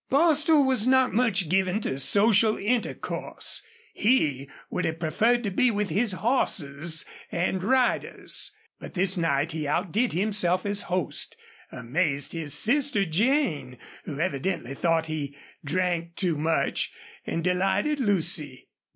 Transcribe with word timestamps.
Bostil 0.09 0.65
was 0.65 0.87
not 0.87 1.13
much 1.13 1.47
given 1.47 1.79
to 1.81 1.99
social 1.99 2.57
intercourse 2.57 3.61
he 3.93 4.49
would 4.71 4.83
have 4.83 4.99
preferred 4.99 5.43
to 5.43 5.51
be 5.51 5.69
with 5.69 5.89
his 5.89 6.13
horses 6.13 7.05
and 7.31 7.61
riders 7.63 8.51
but 8.79 8.95
this 8.95 9.15
night 9.15 9.51
he 9.51 9.67
outdid 9.67 10.11
himself 10.13 10.65
as 10.65 10.81
host, 10.89 11.37
amazed 11.71 12.31
his 12.31 12.55
sister 12.55 13.05
Jane, 13.05 13.77
who 14.05 14.19
evidently 14.19 14.73
thought 14.73 15.05
he 15.05 15.37
drank 15.63 16.15
too 16.15 16.35
much, 16.35 16.91
and 17.27 17.43
delighted 17.43 17.99
Lucy. 17.99 18.69